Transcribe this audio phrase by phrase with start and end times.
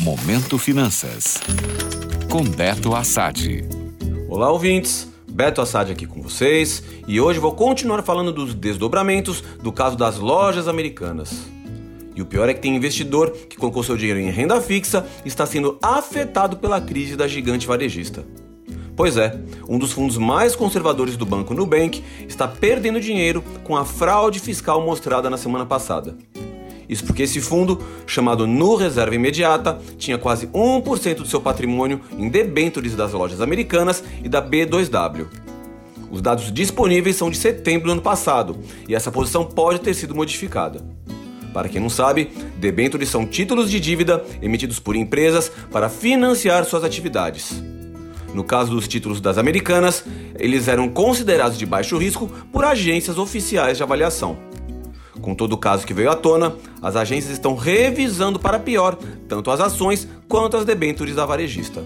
[0.00, 1.36] Momento Finanças.
[2.30, 3.68] Com Beto Assad.
[4.30, 5.06] Olá, ouvintes.
[5.30, 10.16] Beto Assad aqui com vocês e hoje vou continuar falando dos desdobramentos do caso das
[10.16, 11.42] lojas americanas.
[12.16, 15.28] E o pior é que tem investidor que colocou seu dinheiro em renda fixa e
[15.28, 18.24] está sendo afetado pela crise da gigante varejista.
[18.96, 19.38] Pois é,
[19.68, 24.80] um dos fundos mais conservadores do banco Nubank está perdendo dinheiro com a fraude fiscal
[24.82, 26.16] mostrada na semana passada.
[26.90, 32.28] Isso porque esse fundo, chamado Nu Reserva Imediata, tinha quase 1% do seu patrimônio em
[32.28, 35.28] debêntures das lojas americanas e da B2W.
[36.10, 40.16] Os dados disponíveis são de setembro do ano passado e essa posição pode ter sido
[40.16, 40.84] modificada.
[41.54, 46.82] Para quem não sabe, debêntures são títulos de dívida emitidos por empresas para financiar suas
[46.82, 47.62] atividades.
[48.34, 50.04] No caso dos títulos das americanas,
[50.36, 54.50] eles eram considerados de baixo risco por agências oficiais de avaliação.
[55.20, 58.96] Com todo o caso que veio à tona, as agências estão revisando para pior
[59.28, 61.84] tanto as ações quanto as debêntures da varejista.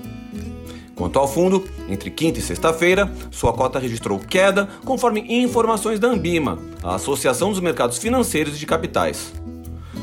[0.94, 6.58] Quanto ao fundo, entre quinta e sexta-feira, sua cota registrou queda conforme informações da Ambima,
[6.82, 9.32] a Associação dos Mercados Financeiros e de Capitais.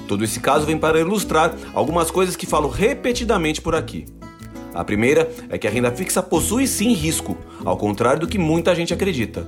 [0.07, 4.05] Todo esse caso vem para ilustrar algumas coisas que falo repetidamente por aqui.
[4.73, 8.75] A primeira é que a renda fixa possui sim risco, ao contrário do que muita
[8.75, 9.47] gente acredita.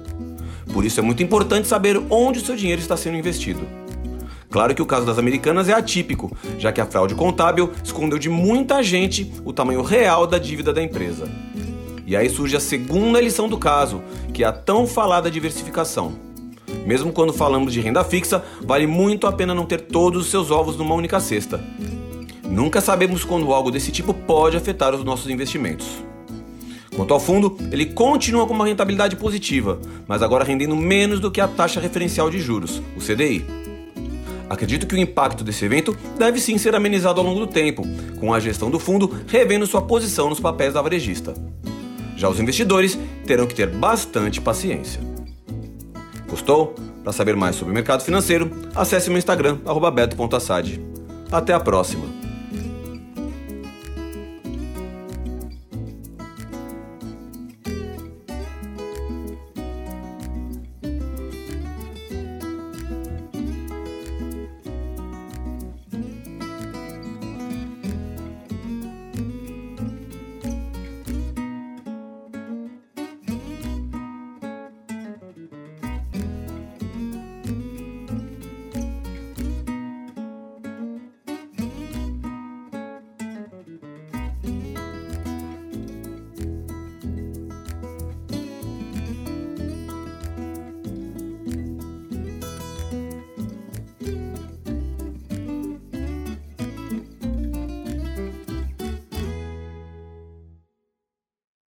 [0.72, 3.83] Por isso é muito importante saber onde o seu dinheiro está sendo investido.
[4.54, 8.30] Claro que o caso das americanas é atípico, já que a fraude contábil escondeu de
[8.30, 11.28] muita gente o tamanho real da dívida da empresa.
[12.06, 16.14] E aí surge a segunda lição do caso, que é a tão falada diversificação.
[16.86, 20.52] Mesmo quando falamos de renda fixa, vale muito a pena não ter todos os seus
[20.52, 21.60] ovos numa única cesta.
[22.44, 25.88] Nunca sabemos quando algo desse tipo pode afetar os nossos investimentos.
[26.96, 31.42] Quanto ao fundo, ele continua com uma rentabilidade positiva, mas agora rendendo menos do que
[31.42, 33.63] a taxa referencial de juros, o CDI.
[34.50, 37.84] Acredito que o impacto desse evento deve sim ser amenizado ao longo do tempo,
[38.20, 41.34] com a gestão do fundo revendo sua posição nos papéis da varejista.
[42.16, 45.02] Já os investidores terão que ter bastante paciência.
[46.30, 46.76] Gostou?
[47.04, 49.58] Para saber mais sobre o mercado financeiro, acesse meu Instagram,
[49.94, 50.80] beto.assad.
[51.32, 52.23] Até a próxima!